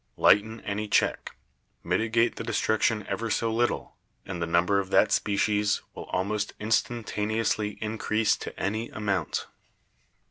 Lighten 0.17 0.61
any 0.61 0.87
check, 0.87 1.35
mitigate 1.83 2.35
the 2.37 2.43
destruction 2.43 3.05
ever 3.07 3.29
so 3.29 3.53
little, 3.53 3.97
and 4.25 4.41
the 4.41 4.47
number 4.47 4.79
of 4.79 4.89
the 4.89 5.07
species 5.09 5.83
will 5.93 6.05
almost 6.05 6.53
instantaneously 6.59 7.77
increase 7.81 8.35
to 8.37 8.59
any 8.59 8.89
amount." 8.89 9.45